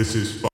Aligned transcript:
This 0.00 0.14
is 0.14 0.49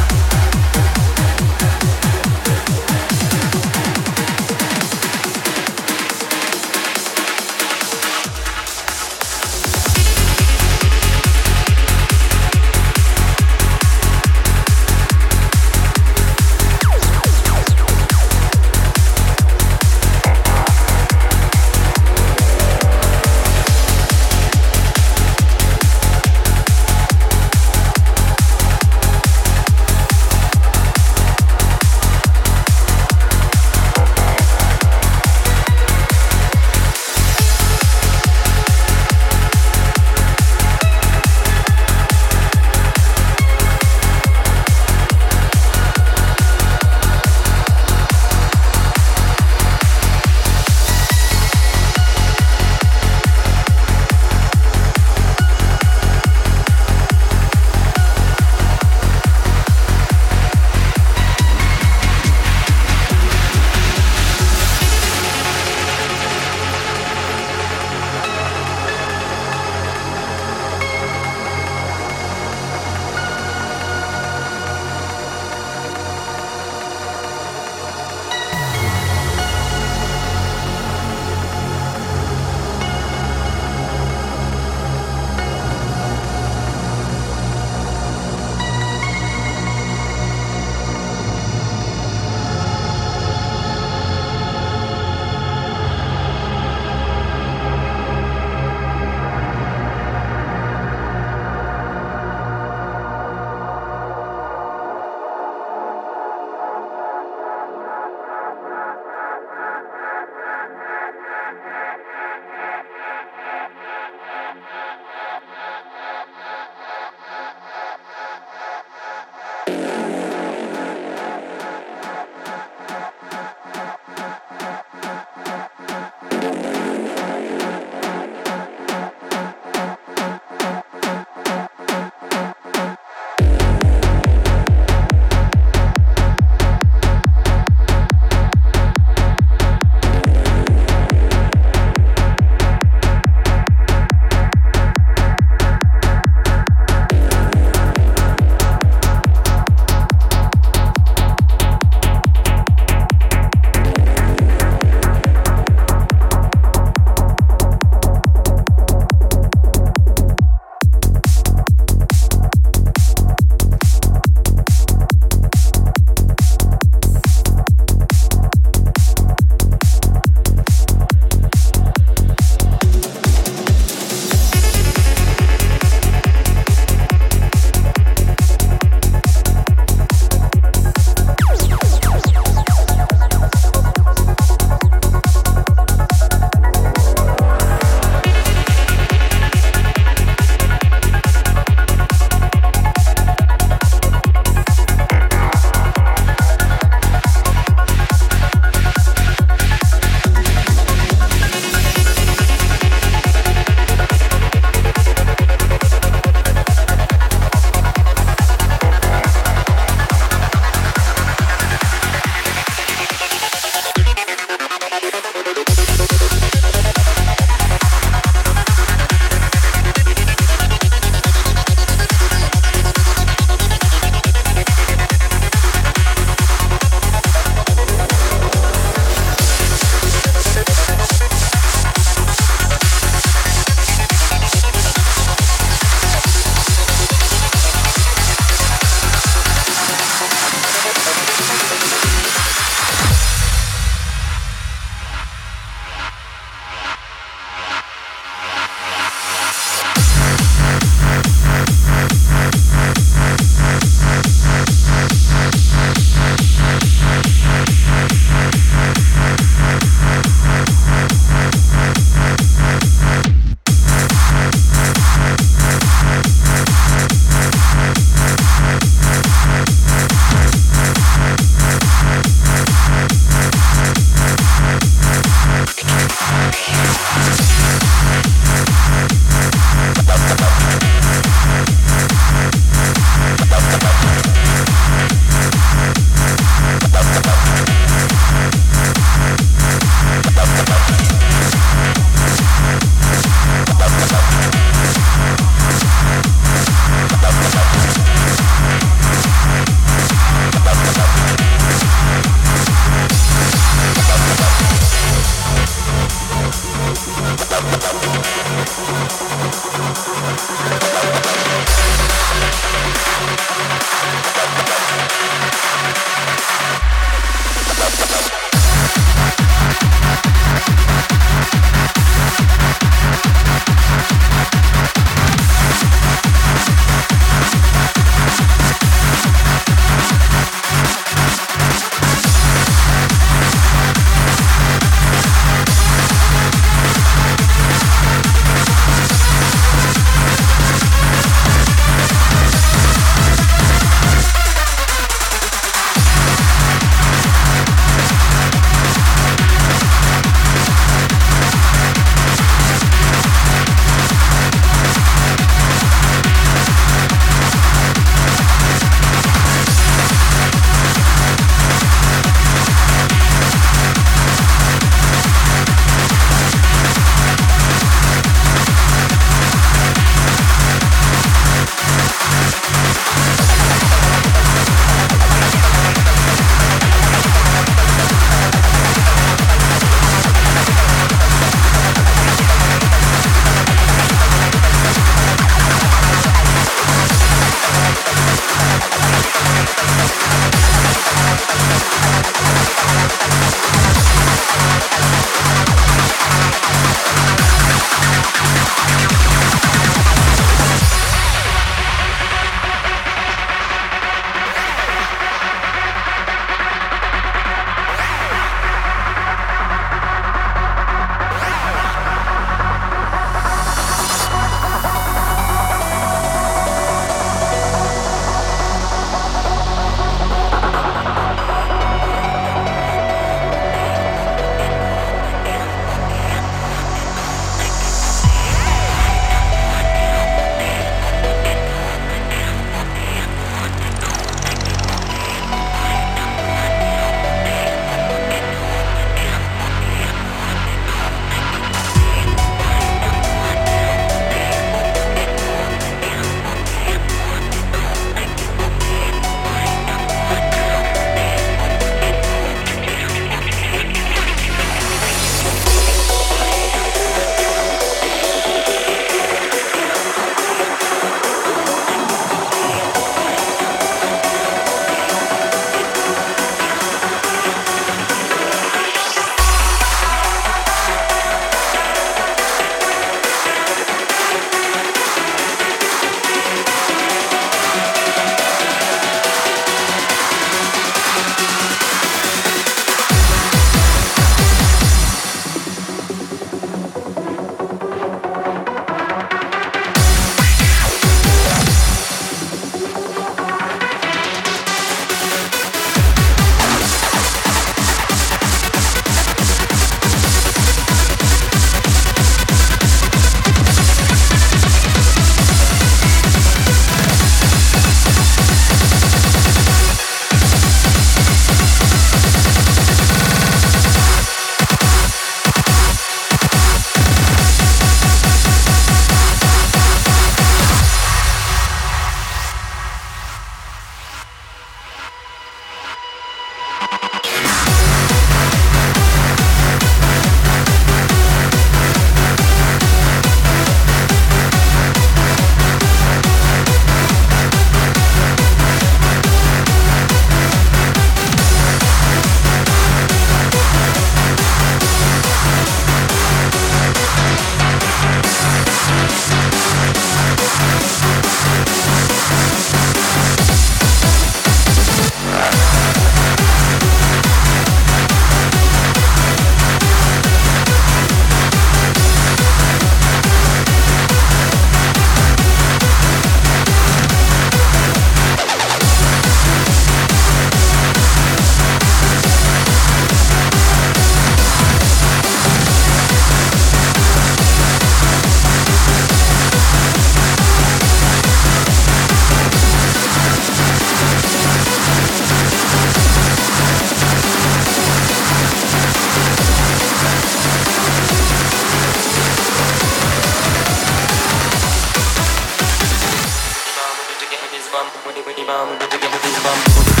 bam, 598.45 598.79
booty, 598.79 598.97
bam, 598.97 599.11
bam, 599.43 599.97
you. 599.97 600.00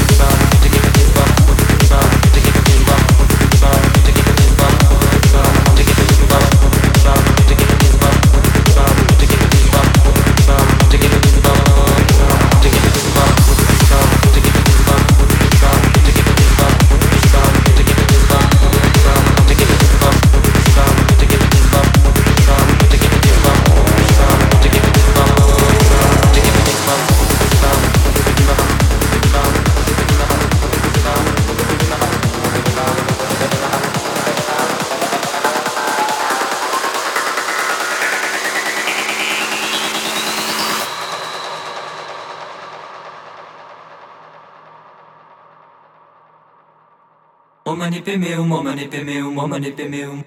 Meu, 48.17 48.43
momani 48.45 48.89
meu, 49.03 49.31
momani 49.31 49.73
meu. 49.89 50.23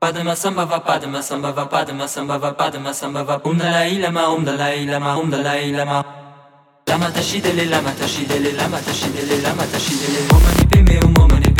Padma 0.00 0.36
sambhava, 0.36 0.80
padma 0.80 1.22
sambhava, 1.22 1.66
padma 1.66 2.06
sambhava, 2.06 2.52
padma 2.54 2.92
sambhava, 2.92 3.40
um 3.44 3.54
dalai 3.54 3.98
lama, 3.98 4.28
um 4.30 4.42
dalai 4.44 4.86
lama, 4.86 5.16
um 5.18 5.28
dalai 5.28 5.72
lama. 5.72 6.04
Lama 6.88 7.10
tashidele, 7.10 7.64
lama 7.66 7.90
tashidele, 7.92 8.52
lama 8.52 8.78
tashidele, 8.78 9.42
lama 9.42 9.64
tashidele, 9.66 10.28
meu, 10.88 11.53